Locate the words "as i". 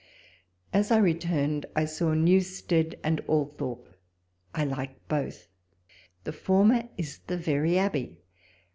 0.73-0.97